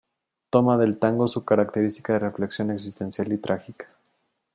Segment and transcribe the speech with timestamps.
[0.49, 3.85] Toma del tango su característica de reflexión existencial y trágica.